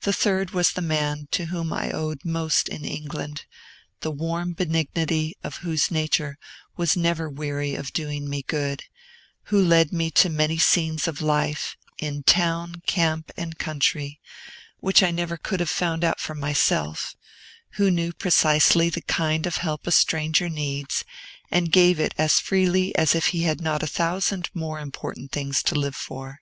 [0.00, 3.44] The third was the man to whom I owed most in England,
[4.00, 6.38] the warm benignity of whose nature
[6.78, 8.84] was never weary of doing me good,
[9.52, 14.18] who led me to many scenes of life, in town, camp, and country,
[14.78, 17.14] which I never could have found out for myself,
[17.72, 21.04] who knew precisely the kind of help a stranger needs,
[21.50, 25.32] and gave it as freely as if he had not had a thousand more important
[25.32, 26.40] things to live for.